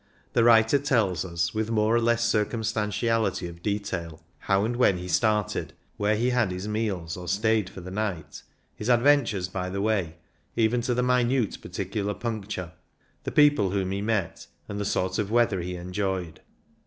The 0.33 0.43
writer 0.43 0.79
tells 0.79 1.23
us, 1.23 1.53
with 1.53 1.69
more 1.69 1.95
or 1.95 2.01
less 2.01 2.25
circum 2.27 2.61
stantiality 2.63 3.47
of 3.47 3.61
detail, 3.61 4.19
how 4.39 4.65
and 4.65 4.75
when 4.75 4.97
he 4.97 5.07
started; 5.07 5.73
where 5.97 6.15
he 6.15 6.31
had 6.31 6.49
his 6.49 6.67
meals 6.67 7.15
or 7.15 7.27
stayed 7.27 7.69
for 7.69 7.81
the 7.81 7.91
night; 7.91 8.41
his 8.73 8.89
adventures 8.89 9.47
by 9.47 9.69
the 9.69 9.79
vay, 9.79 10.15
even 10.55 10.81
to 10.81 10.93
each 10.93 10.97
minute 10.97 11.61
particular 11.61 12.15
puncture; 12.15 12.73
the 13.25 13.31
people 13.31 13.69
whom 13.69 13.91
he 13.91 14.01
met, 14.01 14.47
and 14.67 14.79
the 14.79 14.85
sort 14.85 15.19
of 15.19 15.29
weather 15.29 15.61
he 15.61 15.75
enjoyed. 15.75 16.41